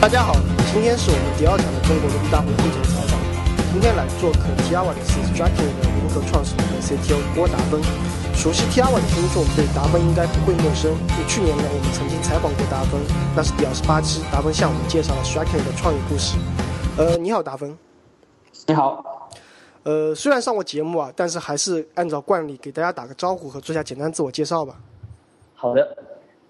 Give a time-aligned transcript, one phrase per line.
[0.00, 0.32] 大家好，
[0.72, 3.18] 今天是我们第二场的中国 Ruby 大会会前采访。
[3.74, 7.82] 今天来做客 Tiawa 的是 Striking 的联合创始人和 CTO 郭达芬。
[8.32, 12.94] 熟悉 Tiawa 的听众对达芬应该不会陌生，因为去年呢，我们曾经采访过达芬，
[13.34, 16.38] 那是第二十八期，达芬向我们介绍了 Striking 的创业故事。
[16.96, 17.76] 呃，你好，达芬。
[18.68, 19.02] 你好。
[19.82, 24.76] 呃，虽然上过节目啊，但是还是按照惯例给大家打个招呼和做下简单自我介绍吧。
[25.54, 25.96] 好的，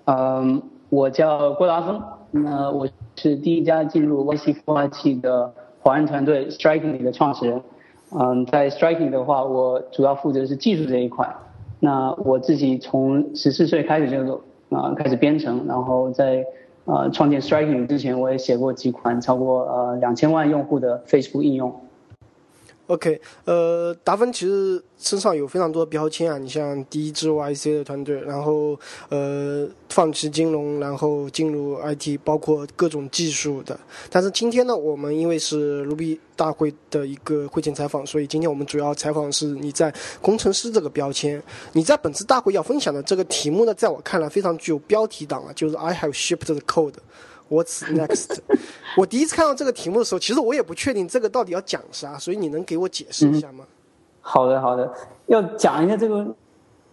[0.04, 1.98] 嗯，我叫郭达芬，
[2.30, 7.62] 那我是第一家进入 YC 孵化器的华人团队 Striking 的创始人。
[8.10, 11.28] 嗯，在 Striking 的话，我主要负责的是技术这一块。
[11.80, 16.44] 那我自己从十四岁开始就啊开始编程，然后在
[16.84, 21.74] 呃创建 Striking 之前，我也写过几款超过呃两千万用户的 Facebook 应用。
[22.88, 28.80] OK，呃，达芬其实身上有非常多的标签啊，你像第一支 YC 的团队，然后
[29.10, 33.78] 呃放弃金融，然后进入 IT，包括各种技术的。
[34.10, 41.42] 但是今天呢，我们因为是 Ruby 大会的一个会前采访，所以今天我们主要采访是你在工程师这个标签。
[41.74, 46.94] 你在本次大会要分享的这个题目呢，在我看来非常具有标题党啊，就是 I have shipped the code。
[47.48, 48.38] What's next？
[48.96, 53.64] 我第一次看到这个题目的时候，其实我也不确定这个到底要讲啥，所以你能给我解释一下吗？
[54.20, 54.92] 好的，好的。
[55.26, 56.26] 要讲一下这个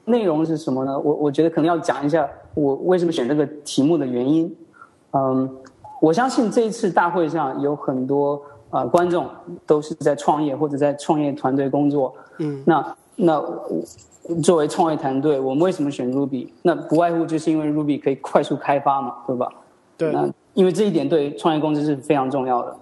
[0.06, 0.98] 内容是什么呢？
[0.98, 4.56] 我我觉得可能要讲一下我为什么选这个题目的原因。
[5.12, 5.58] 嗯，
[6.00, 9.30] 我相信这一次大会上有很多啊观众
[9.66, 12.16] 都是在创业或者在创业团队工作。
[12.38, 12.64] 嗯。
[12.66, 13.44] 那那
[14.42, 16.50] 作为创业团队，我们为什么选 Ruby？
[16.62, 19.52] 那不外乎就是因为 Ruby 可以快速开发嘛，对吧？
[19.98, 20.16] 对。
[20.56, 22.76] 因为这一点对创业公司是非常重要的。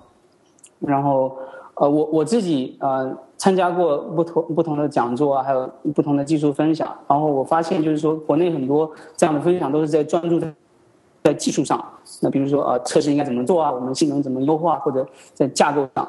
[0.79, 1.35] 然后，
[1.75, 6.88] 呃，我我自己呃参加过不同不同的讲座啊，还有不同的技术分享。
[7.07, 10.53] 然后我发现，就是说国内很多这样的分享都是在专注在
[11.23, 11.83] 在技术上。
[12.21, 13.71] 那比如说呃，测试应该怎么做啊？
[13.71, 14.77] 我们性能怎么优化？
[14.79, 16.07] 或者在架构上。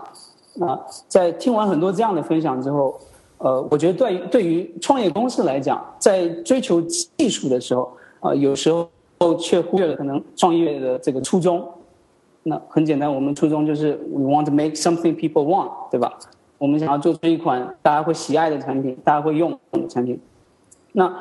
[0.57, 2.99] 那在听完很多这样的分享之后，
[3.39, 8.87] 呃，我觉得对于对于创业公司来讲，在追求技术的时候，啊，有时候。
[9.19, 11.67] 后却忽略了可能创业的这个初衷。
[12.43, 16.13] 那很简单，我们初衷就是 we want to make something people want，对吧？
[16.59, 20.21] 我们想要做出一款大家会喜爱的产品，大家会用的产品。
[20.93, 21.13] 那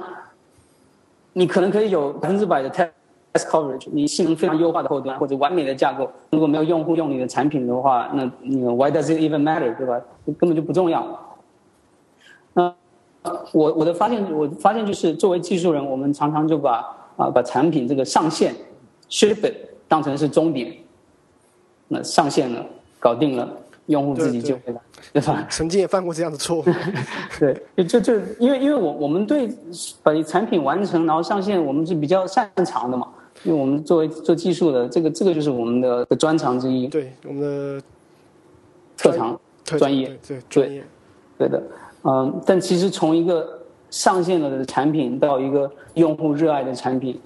[1.33, 2.89] 你可能可以有百分之百的 test
[3.33, 9.99] coverage，你性能非常优化的后端或者完美的架构，如果没有用户用你的产品的话，那你 why does it even matter，对吧？
[10.37, 11.05] 根本就不重要。
[12.53, 12.73] 那
[13.53, 18.55] 我我的发现，我发现就是作为技术人，我们常常就把啊，把产品这个上线
[19.09, 19.53] ，ship
[19.87, 20.73] 当成是终点，
[21.87, 22.65] 那上线了，
[22.99, 23.47] 搞定了，
[23.85, 24.81] 用户自己就会来，
[25.13, 25.45] 对吧？
[25.51, 26.65] 曾经也犯过这样的错误。
[27.39, 29.47] 对，就就因为因为我我们对
[30.01, 33.07] 把产品完成然后上线，我们是比较擅长的嘛，
[33.43, 36.87] 因为我们作为做技术的，这个这个就是我们的专长之一。
[36.87, 37.83] 对，我们的
[38.97, 40.83] 特长、专业，对专业，
[41.37, 41.61] 对的，
[42.03, 43.59] 嗯，但其实从一个。
[43.93, 47.19] 上线了的产品到一个用户热爱的产品，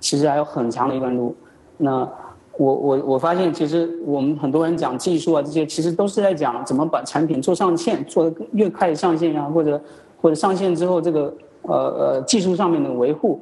[0.00, 1.36] 其实还有很长的一段路。
[1.76, 2.08] 那
[2.56, 9.78] 我我我发现，其实我们很多人讲技术啊，这些其实都是在讲怎么把产品做上线，做的越快上线啊，或者
[10.18, 13.38] 或者上线之后这个呃呃技术上面的维护。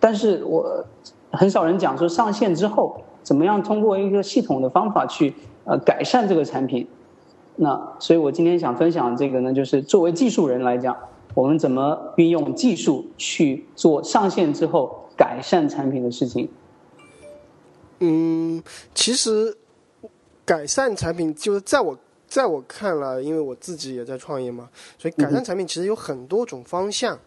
[0.00, 0.84] 但是我
[1.30, 6.84] 很少人讲说上线之后怎么样通过一个系统的方法去呃改善这个产品。
[7.54, 10.96] 那所以我今天想分享这个呢，就是作为技术人来讲。
[11.34, 16.48] 我们怎么运用技术去做上线之后改善产品的事情？
[17.98, 18.62] 嗯，
[18.94, 19.56] 其实
[20.44, 24.68] 改善产品就是在我在我看来，因为我自己也在创业嘛，
[24.98, 27.18] 所以改善产品其实有很多种方向。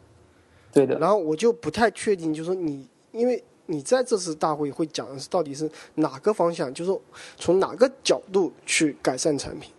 [0.71, 0.97] 对的。
[0.99, 7.01] 然后我就不太确定，就是说你，因为你在这次大会会讲的是到底是哪个方向，就是说
[7.37, 9.71] 从哪个角度去改善产品。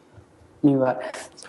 [0.60, 0.96] 明白，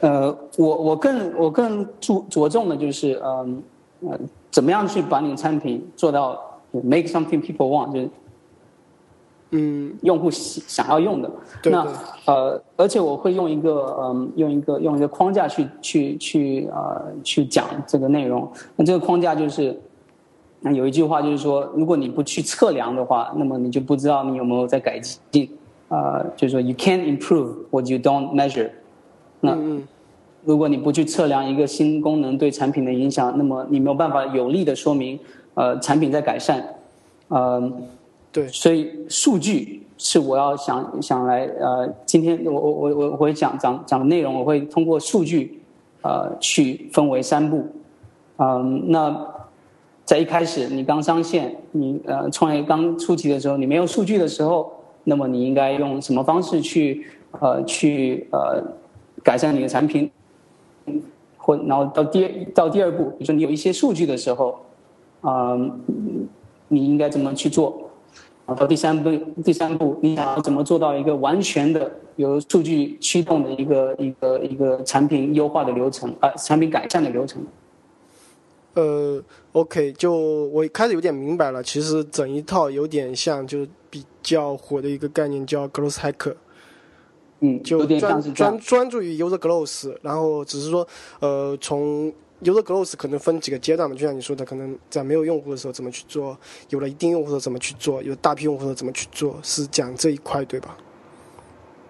[0.01, 3.63] 呃，我我更我更注着重的就是，嗯，
[4.01, 4.19] 呃，
[4.51, 6.39] 怎么样去把你的产品做到
[6.71, 8.09] make something people want，就是，
[9.51, 11.31] 嗯，用户想要用的。
[11.63, 11.87] 那
[12.25, 18.47] 呃，而且我会用一个嗯，用一个用一个框架去去去呃去讲这个内容。
[18.75, 19.75] 那这个框架就是，
[20.59, 24.99] 那有一句话就是说，如果你不去测量的话，那么你就不知道你有没有在改
[25.31, 25.49] 进。
[25.87, 28.69] 啊，就是说，you can't improve what you don't measure。
[29.41, 29.57] 那
[30.45, 35.19] 如果你不去测量一个新功能对产品的影响，那么你没有办法有力的说明，
[35.53, 36.63] 呃，产品在改善。
[37.29, 37.83] 嗯，
[38.31, 45.59] 对，所以数据是我要想想来，呃，今天我我我我会讲讲讲的内容，我会通过数据，
[46.01, 47.67] 呃，去分为三步。
[48.37, 49.27] 嗯，那
[50.05, 54.71] 在一开始你刚上线，你呃创业刚初期的时候，你没有数据的时候，
[55.03, 57.05] 那么你应该用什么方式去
[57.41, 58.63] 呃去呃
[59.23, 60.09] 改善你的产品？
[61.37, 64.59] 或然后到第到第二步，比如说你有一些数据的时候，
[65.21, 65.57] 啊，
[66.67, 67.89] 你应该怎么去做？
[68.45, 69.09] 啊，到第三步，
[69.43, 77.41] 第三步你想要怎么做到一个完全的由数据驱动的一个一个一个产品优化的流程啊，产品改善的流程？
[78.75, 79.21] 呃
[79.53, 81.63] ，OK，就我开始有点明白了。
[81.63, 86.35] 其实整一套有点像，就比较火的一个概念叫 Growth Hacker。
[87.41, 90.85] 嗯，就专专专专注于 User Growth，然后只是说，
[91.21, 92.11] 呃，从
[92.43, 96.37] User Growth 可能分几个阶段嘛，就像你说的，可能在没有用户的时候怎么去做，
[96.69, 100.75] 有了一定用户的怎么去做，有大批用户的怎么去做，是讲这一块对吧？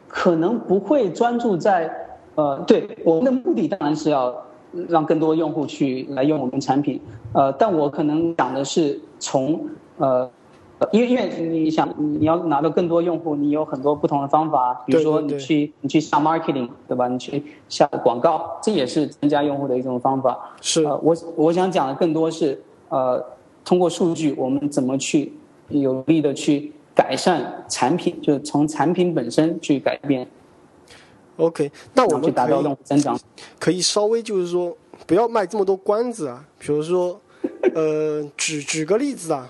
[0.08, 1.92] 可能不会专注在，
[2.36, 4.46] 呃，对，我们的目的当然是要
[4.88, 7.02] 让更多用户去来用我们产品，
[7.34, 9.68] 呃，但我可能讲的是从，
[9.98, 10.30] 呃。
[10.94, 17.08] 因为因为你想你要拿到更多用户，你有很多不同的方法，比如说你去你去下 marketing，对吧？
[17.10, 20.40] 你去下广告，这也是增加用户的一种方法。
[20.62, 23.22] 是，我我想讲的更多是呃，
[23.66, 25.34] 通过数据，我们怎么去
[25.68, 30.26] 有力的去改善产品，就是从产品本身去改变。
[31.36, 33.20] OK，那我们去达到用户增长，
[33.60, 37.20] 可以稍微就是说不要卖这么多关子啊，比如说
[37.76, 39.50] 呃，举举个例子啊。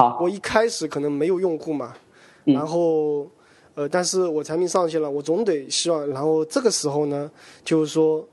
[0.00, 1.92] 好，我一开始可能没有用户嘛，
[2.44, 3.26] 然后，
[3.74, 7.30] 呃，但是我产品上线了，我总得希望，然后这个时候呢，
[7.62, 8.26] 就是说，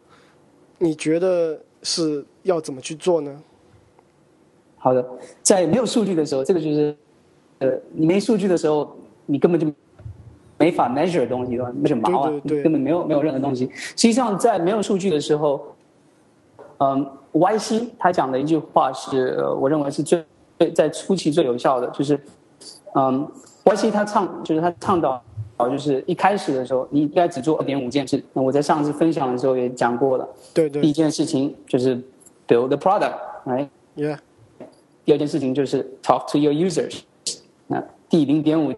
[0.78, 3.38] 你觉得是要怎么去做呢？
[4.78, 5.06] 好的，
[5.44, 6.96] 在没有数据的时候，这个就是，
[7.60, 9.70] 呃，你没数据的时候，你根本就
[10.58, 13.70] 没法 measure 东西，对吧？measure 毛啊，根本没有没有任何东西。
[13.74, 15.76] 实际上，在没有数据的时候，
[16.78, 20.24] 嗯，YC 他讲的一句话是，我认为是最。
[20.58, 22.20] 最在初期最有效的就是，
[22.96, 23.30] 嗯
[23.66, 25.22] ，YC 他倡就是他倡导，
[25.60, 28.24] 就是一开始的时候你应该只做二点五件事。
[28.34, 30.28] 那我在上次分享的时候也讲过了。
[30.54, 30.82] 对对。
[30.82, 31.96] 第一件事情就是
[32.48, 33.14] build the product，
[33.46, 34.18] 哎，Yeah。
[35.06, 37.02] 第二件事情就是 talk to your users。
[37.68, 38.74] 那第零点五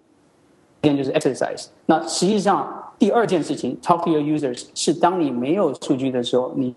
[0.81, 1.67] 件就是 exercise。
[1.85, 6.75] 那实际上第二件事情 talk to your users 是当你没有数据的时候你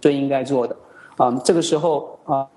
[0.00, 0.74] 最应该做的。
[1.16, 2.48] 啊，这个时候啊。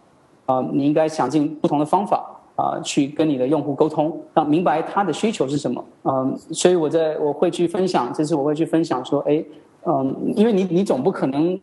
[0.46, 5.84] 啊，你应该想尽不同的方法啊，去跟你的用户沟通，让明白他的需求是什么。
[6.04, 9.44] 嗯，所以我在我会去分享，这次我会去分享说，哎，
[9.86, 11.60] 嗯，因为你你总不可能，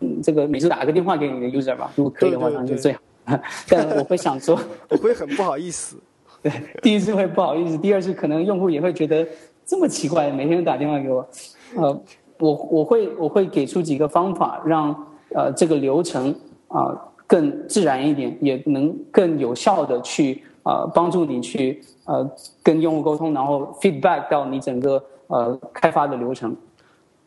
[0.00, 1.90] 嗯，这个每次打个电话给你的 user 吧？
[1.96, 3.00] 如果可以的话，当然是最好。
[3.68, 4.58] 但我会想说，
[4.88, 5.96] 我会很不好意思。
[6.40, 9.26] 对，第一次会不好意思，第二次可能用户也会觉得
[9.66, 11.28] 这么奇怪，每天都打电话给我。
[11.76, 12.00] 呃，
[12.38, 14.94] 我我会我会给出几个方法，让
[15.34, 16.34] 呃这个流程
[16.68, 16.96] 啊。
[17.28, 22.28] 更自然一点，也能更有效的去呃帮助你去呃
[22.62, 26.56] 跟用户沟通，然后 feedback 到你整个呃开发的流程。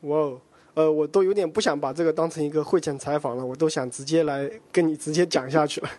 [0.01, 0.38] 哇哦，
[0.74, 5.89] 呃，我都有点不想把这个当成一个会前采访了，我都想直接来跟你直接讲下去了。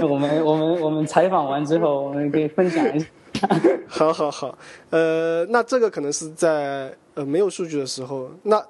[0.10, 3.06] 我们我们我们采访完之后，我们可以分享一下。
[3.86, 4.58] 好好好，
[4.90, 8.60] 呃，那这个可能是在呃没有数据的时候，那。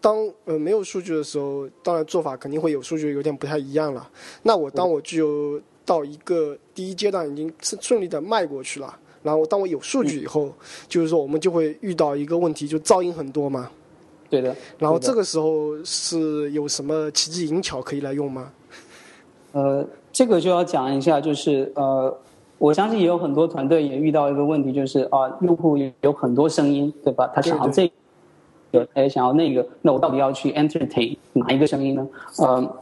[0.00, 4.08] 当呃没有数据的时候，当然做法肯定会有数据有点不太一样了。
[4.42, 10.52] 那我当我具有到一个第一阶段已经顺顺利的迈过去了，然后当我有数据以后，
[10.88, 13.70] 就是说我们就会遇到一个问题，就噪音很多嘛。
[14.30, 14.54] 对的。
[14.78, 18.52] 然后这个时候是有什么奇技淫巧可以来用吗？
[19.52, 22.14] 呃，这个就要讲一下，就是呃，
[22.58, 27.26] 我相信也有很多团队也遇到一个问题，就是啊，用户有很多声音，对吧？
[27.34, 27.90] 他想要这。
[28.70, 32.06] 有哎，想要那个，那我到底要去 entertain 哪一个声音呢？
[32.38, 32.76] 呃，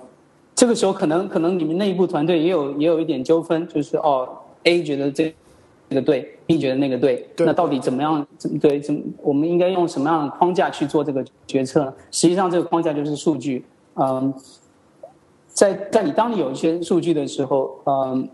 [0.54, 4.28] 这个时候可能可能你们内部团队也有也有一点纠纷，就是哦
[4.64, 5.32] ，A 觉得这
[5.88, 8.26] 这个对，B 觉得那个对，那到底怎么样？
[8.60, 8.80] 对？
[8.80, 11.94] 怎么我们应该用什么样的框架去做这个决策呢？
[12.10, 13.64] 实际上，这个框架就是数据。
[13.94, 14.34] 嗯，
[15.46, 18.28] 在在你当你有一些数据的时候，嗯，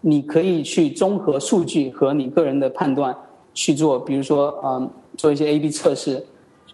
[0.00, 3.14] 你可以去综合数据和你个人的判断
[3.52, 6.24] 去做，比如说嗯，做一些 A/B 测试。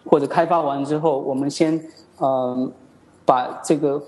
[0.05, 1.79] 或者开发完之后，我们先
[2.17, 2.71] 呃
[3.25, 4.01] 把这个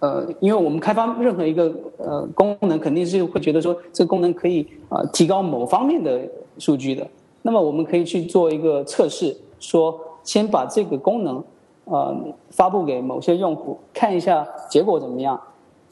[0.00, 6.20] 呃，因为我们开发任何一个呃功能，肯定是会觉得说这个功能可以呃提高某方面的
[6.58, 7.06] 数据的。
[7.42, 11.42] 那么我们可以去做一个测试，说先把这个功能
[11.84, 12.16] 呃
[12.50, 15.40] 发布给某些用户看一下结果怎么样。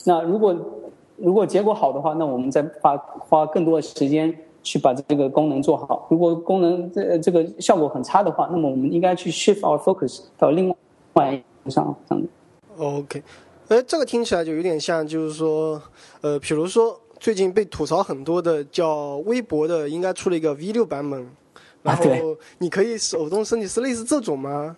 [0.04, 0.56] 那如果
[1.16, 4.36] 如果结果好的话，那我们再花花更多的时间。
[4.64, 6.08] 去把这个功能做好。
[6.10, 10.74] 如果功能这这个效果很差的话，那么我们应该去 shift our focus 到另
[11.12, 12.20] 外上上。
[12.76, 13.22] OK，
[13.68, 15.80] 哎，这个听起来就有点像，就是说，
[16.22, 21.24] 呃，比如说最近被吐槽很多的叫微博的，应该出了一个 V 六版本，
[21.82, 22.04] 然后
[22.58, 24.76] 你可以手动升级，是类似这种吗？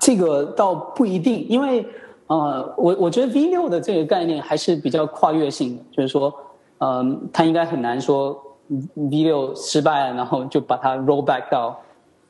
[0.00, 1.86] 这个倒不一定，因为
[2.26, 6.32] 呃，我我觉得 V 六的这个概念还是比较跨越性的，就是说，
[6.78, 11.80] 嗯，它应该很难说 V 六失败了，然后就把它 roll back 到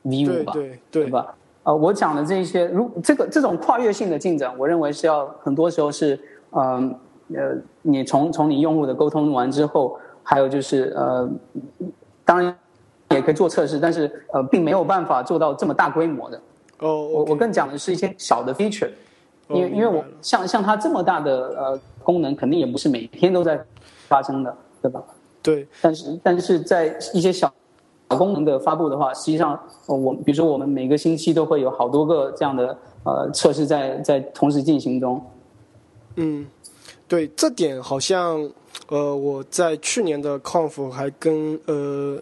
[0.03, 1.35] V 五吧，对对吧？
[1.63, 6.17] 呃，我讲的这些，如这个这种跨越性的进展，我认为是要很多时候是，
[6.51, 6.95] 嗯
[7.35, 11.29] 呃，你从从你用户的沟通完之后，还有就是呃，
[12.23, 12.55] 当然
[13.09, 16.41] 也可以做测试，但是呃，并没有办法做到这么大规模的。
[16.79, 18.89] 哦，我我更讲的是一些小的 feature，
[19.49, 23.61] 因为因为我像像它这么大的呃功能，肯定也不是每天都在
[24.07, 25.03] 发生的，对吧？
[25.41, 25.67] 对。
[25.81, 27.53] 但是但是在一些小。
[28.17, 29.51] 功能的发布的话，实际上，
[29.85, 35.23] 我比如说我们每个星期都会有好多个这样的呃测试在在同时进行中。
[36.15, 36.43] 嗯，
[37.07, 38.49] 对，这点好像
[38.87, 42.19] 呃我在去年的 conf 还跟呃。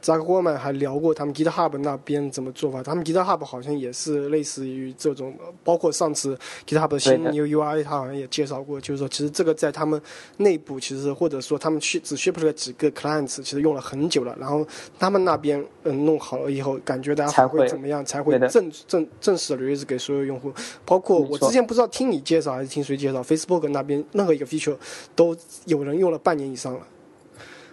[0.00, 10.00] 扎克沃曼还聊过他们 GitHub 那边怎么做法，他们 GitHub 好像也是类似于这种，包括上次 GitHub 的新 New UI，他好像也介绍过，就是说其实这个在他们
[10.38, 14.66] 内部其实或者说他们去只 ship 了几个 clients，其实用了很久了，然后
[14.98, 20.52] 他们那边嗯弄好了以后，感觉大家会怎么样才会正正正式 release 给所有用户，
[20.84, 24.76] 包括我之前不知道听你介绍还是听谁介绍，Facebook 那边任何一个 feature
[25.14, 26.80] 都有人用了半年以上了。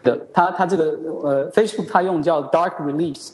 [0.04, 3.32] 的，它它这个呃，Facebook 它用叫 Dark Release，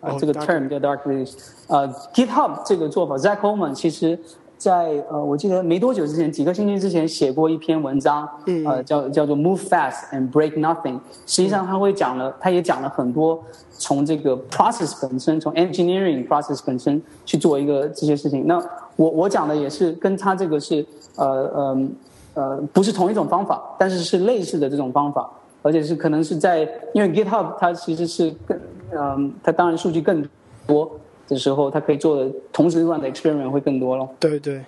[0.00, 1.34] 啊，这个 term 叫 Dark Release。
[1.68, 4.18] 呃，GitHub 这个做法，Zach Coleman 其实，
[4.56, 8.28] 在呃，我记得没多久之前，几个星期之前写过一篇文章，
[8.64, 10.98] 呃，叫叫做 Move Fast and Break Nothing。
[11.26, 18.46] 实际上他会讲了，他也讲了很多从这个 process 本身，从 engineering process 本身去做一个这些事情。
[18.46, 18.58] 那
[18.96, 20.84] 我我讲的也是跟他这个是
[21.16, 21.88] 呃呃
[22.34, 25.30] 呃不是同一种方法，但是是类似的这种方法。
[25.66, 26.60] 而且是可能是在，
[26.94, 28.56] 因为 GitHub 它其实是更，
[28.92, 30.24] 嗯，它当然数据更
[30.64, 34.08] 多的时候，它可以做的同时 run 的 experiment 会更多咯。
[34.20, 34.64] 对对，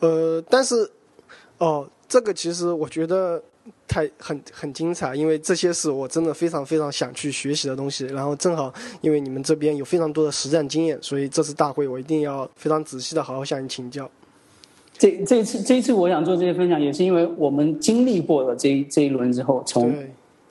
[0.00, 0.90] 呃，但是，
[1.58, 3.40] 哦，这个其实我觉得
[3.86, 8.04] 太很很精彩，因为这些是我真的非常非常想去学习的东西。
[8.06, 14.10] 然后正好因为你们这边有非常多的实战经验，所以这次大会我一定要非常仔细的好好向你请教。
[14.98, 19.92] 这这一次这一次我想做这些分享，也是因为我们经历过了这这一轮之后，从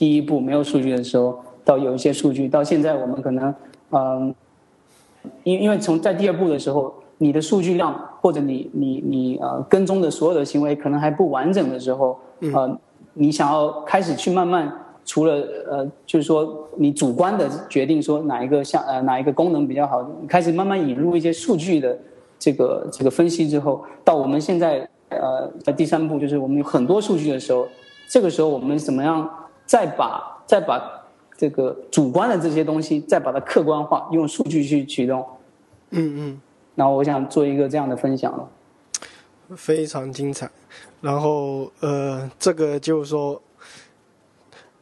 [0.01, 3.53] 第一步没有数据的时候，到有一些数据，到现在我们可能，
[3.91, 4.34] 嗯，
[5.43, 12.79] 因因为从在第二步的时候，你的数据量或者你你你呃跟踪的所有的行为可能还不完整的时候，呃，
[13.13, 14.74] 你想要开始去慢慢
[15.05, 15.36] 除了
[15.70, 21.96] 呃就是说你主观的决定说哪一个项呃哪一个功能比较好，开始慢慢引入一些数据的
[22.39, 24.79] 这个这个分析之后，到我们现在
[25.10, 27.67] 呃在第三步就是我们有很多数据的时候，
[28.10, 29.29] 这个时候我们怎么样？
[29.71, 31.01] 再把再把
[31.37, 35.25] 这个主观的这些东西，再把它客观化，用数据去驱动。
[35.91, 36.41] 嗯嗯。
[36.75, 38.49] 然后我想做一个这样的分享了。
[39.55, 40.51] 非常精彩。
[40.99, 43.41] 然后呃，这个就是说，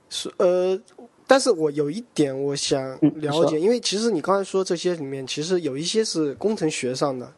[0.09, 0.79] 是呃，
[1.27, 7.31] 但是我有一点我想了解，因为其实你刚才说这些里面，其实有一些是工程学上的，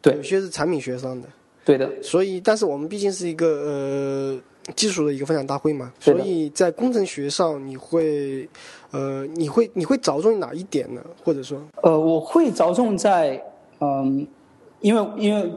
[0.00, 1.26] 对，有些是产品学上的，
[1.64, 2.00] 对的。
[2.00, 4.40] 所以，但是我们毕竟是一个呃。
[4.76, 8.48] 技术的一个分享大会嘛，所以在工程学上，你会，
[8.92, 11.02] 呃，你会你会着重于哪一点呢？
[11.24, 13.42] 或者说，呃，我会着重在，
[13.80, 14.24] 嗯，
[14.80, 15.50] 因为因为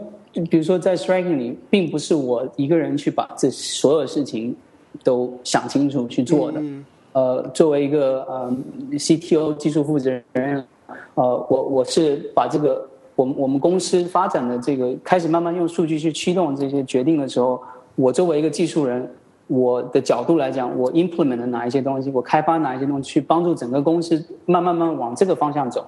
[0.49, 4.55] 比如说在 Striking 里，并不是我一个人去把这所有事情
[5.03, 6.59] 都想清楚去做的。
[6.59, 6.83] 嗯
[7.13, 8.51] 呃，作为一个呃
[8.93, 10.65] CTO 技术负责人，
[11.13, 17.61] 呃，我我是把这个我们我们公司发展的这个开始慢慢用数据去驱动这些决定的时候。
[17.95, 19.09] 我作为一个技术人，
[19.47, 25.85] 我的角度来讲，我 implement 了哪一些东西，我开发哪一些东西，去帮助整个公司慢慢慢往这个方向走。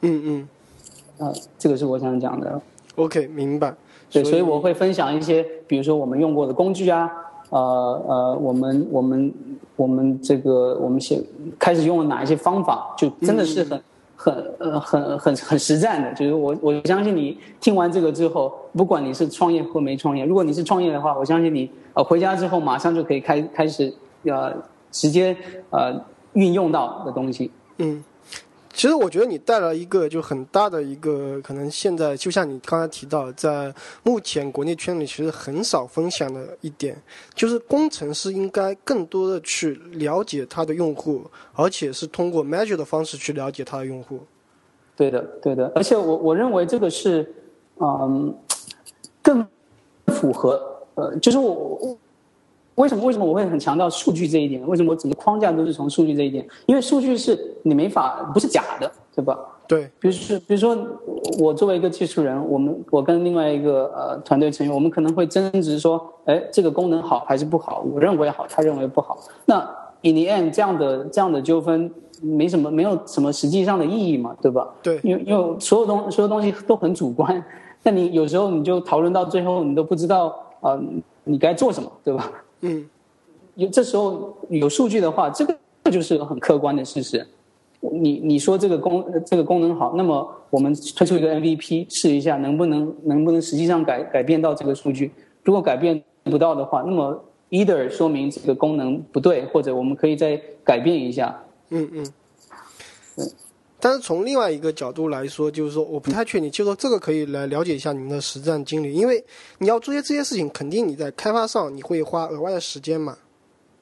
[0.00, 0.48] 嗯嗯，
[1.18, 2.60] 呃，这个是我想讲的。
[2.96, 3.74] OK，明白。
[4.10, 7.10] 对，所以我会分享一些，比如说我们用过的工具啊，
[7.50, 7.60] 呃
[8.06, 9.34] 呃，我们我们
[9.76, 11.22] 我们这个我们写
[11.58, 13.80] 开始用了哪一些方法，就真的是很。
[14.16, 23.92] 很呃很很很实战的，就是我我相信你听完这个之后，不管你是创业或没创业，如果你是创业的话，我相信你呃回家之后马上就可以开开始
[24.24, 24.52] 呃
[24.90, 25.36] 直接
[25.70, 25.94] 呃
[26.32, 27.50] 运用到的东西。
[27.78, 28.02] 嗯。
[28.76, 36.94] 其实我觉得你带来一个就很大的一个可能，现在就像你刚才提到，在目前国内圈里其实很少分享的一点，
[37.32, 44.20] 就是工程师应该更多的去了解他的用户，而且是通过 measure 的方式去了解他的用户。
[44.94, 47.34] 对的，对的，而且我我认为这个是，
[47.78, 48.36] 嗯，
[49.22, 49.46] 更
[50.08, 50.60] 符合
[50.96, 51.98] 呃，就是我
[52.76, 54.66] 为什么为什么我会很强调数据这一点？
[54.66, 56.46] 为什么我整个框架都是从数据这一点？
[56.66, 59.36] 因为数据是你没法不是假的，对吧？
[59.66, 60.78] 对，比如说比如说
[61.40, 67.84] 我作为一个技术人，我们我跟另外一个呃团队成员，我们可能会争执说，哎，这个功能好还是不好？
[67.92, 69.18] 我认为好，他认为不好。
[69.46, 69.56] 那
[70.02, 71.90] in the end 这样的这样的纠纷
[72.20, 74.68] 没什么没有什么实际上的意义嘛，对吧？
[74.82, 77.42] 对，因为因为所有东所有东西都很主观，
[77.82, 80.78] 那你有时候你就讨论到最后，你都不知道啊，
[81.24, 82.30] 你该做什么，对吧？
[82.60, 82.88] 嗯，
[83.54, 87.26] 有这时候有数据的话，这个这就是很客观的事实。
[87.80, 95.12] 你你说这个功这个功能好，那么我们推出一个 MVP 试一下，能不能能不能实际上改改变到这个数据？
[95.44, 101.42] 如果改变不到的话，那么 either 说明这个功能不对，或者我们可以再改变一下。
[101.70, 102.06] 嗯嗯。
[103.86, 109.24] 但是从另外一个角度来说，就是说我不太确定，就是说这个可以来了解一下你们的实战经历，因为
[109.58, 113.16] 你要做些这些事情，肯定你在开发上你会花额外的时间嘛。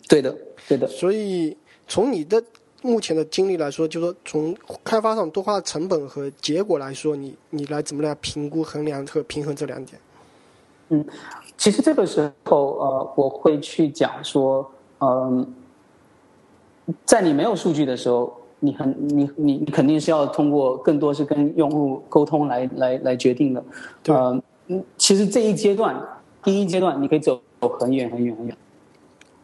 [0.07, 0.37] 对的，
[0.69, 0.87] 对的。
[0.87, 1.57] 所以
[1.89, 2.45] 从你的
[2.83, 9.99] 目前的经历来说，就是说从开发上多花的成本和结果来说，你你来怎么来评估、衡量和平衡这两点？
[10.91, 11.03] 嗯，
[11.57, 15.51] 其实这个时候呃，我会去讲说，嗯，
[17.07, 23.63] 在你没有数据的时候，你很你你你肯定是要通过更多是跟用户沟通来来来决定的。
[24.03, 24.17] 对。
[24.69, 25.95] 嗯，其实这一阶段，
[26.43, 28.57] 第一阶段你可以走走很远很远很远。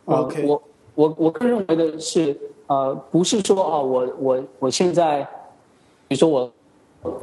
[0.06, 0.46] OK。
[0.46, 0.62] 我
[0.94, 2.36] 我我更认为的是。
[2.70, 5.26] 呃，不是说哦，我我我现在，
[6.06, 6.52] 比如说我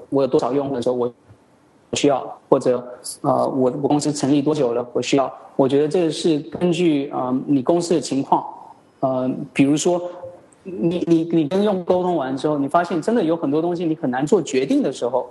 [0.09, 1.09] 我有多少用户的时候，我
[1.93, 2.85] 需要或者
[3.21, 5.33] 呃，我我公司成立多久了，我需要。
[5.55, 8.45] 我觉得这个是根据啊你公司的情况，
[8.99, 10.01] 呃，比如说
[10.69, 15.29] 你你你跟用户沟通完之后，你发现真的有很多东西你很难做决定的时候，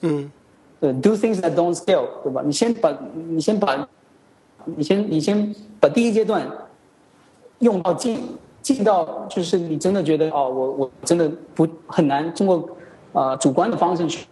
[0.00, 0.32] 嗯，
[0.80, 2.42] 呃，do things that don't scale，对吧？
[2.44, 2.98] 你先把
[3.28, 3.88] 你先把
[4.64, 6.46] 你先你先把第一阶段
[7.58, 8.18] 用到尽。
[8.62, 12.64] 进到就是你真的觉得哦，我我真的不很难通过
[13.12, 14.24] 啊主观的方式去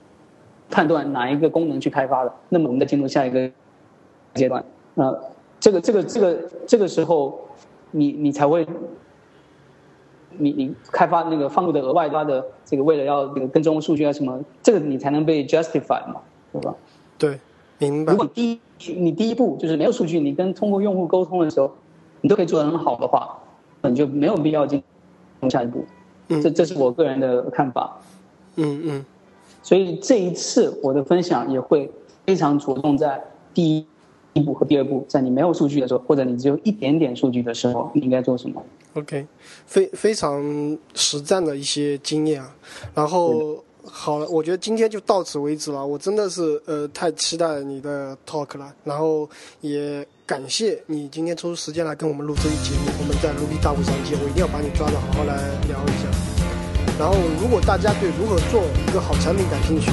[0.71, 3.51] 判断哪一个功能去开发的，那么我们再进入下一个
[4.35, 4.65] 阶段。
[4.95, 5.13] 那
[5.59, 7.41] 这个这个这个这个时候，
[7.91, 8.65] 你你才会，
[10.39, 16.21] 你你开发那个放入的额外发的这个为了要那个跟踪数据啊什么，这个你才能被 justify 嘛，
[16.53, 16.75] 对吧？
[17.19, 17.39] 对，
[17.79, 18.13] 明白。
[18.13, 18.61] 如果第一
[18.97, 21.71] 你第一步就是没有数据，你跟通过用户沟通的时候，
[22.21, 23.37] 你都可以做得很好的话。
[23.83, 24.83] 你就没有必要进
[25.49, 25.83] 下一步，
[26.29, 27.97] 这这是我个人的看法。
[28.57, 29.05] 嗯嗯，
[29.63, 31.91] 所以这一次我的分享也会
[32.27, 33.87] 非常着重在第一
[34.35, 38.63] 一步和第二步，在你没有数据的时候，或者你只有一点点数据的时候，你应该做什么
[38.95, 39.27] ？OK，
[39.67, 42.55] 非非常实战的一些经验啊。
[42.95, 45.87] 然后好了，我觉得今天就到此为止了。
[45.87, 49.29] 我真的是呃太期待你的 talk 了，然后
[49.61, 50.07] 也。
[50.31, 55.35] 感谢你今天抽出时间来跟我们录这期节目，我们在卢比大会上见，我一定要把你抓着好好来
[55.67, 56.07] 聊一下。
[56.97, 59.91] 然后，如果大家对如何做一个好产品感兴趣，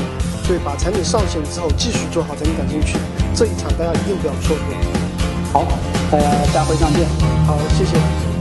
[0.48, 3.00] 对把产品上线之后继续做好产品感兴趣，
[3.34, 4.70] 这一场大家一定不要错过。
[5.52, 5.66] 好，
[6.12, 7.10] 大家下回上见。
[7.48, 8.37] 好，谢谢。